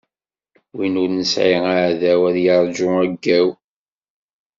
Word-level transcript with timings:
Win 0.75 0.99
ur 1.01 1.09
nesɛi 1.11 1.57
aɛdaw, 1.73 2.21
ad 2.29 2.37
yeṛǧu 2.45 2.87
aggaw! 3.03 3.47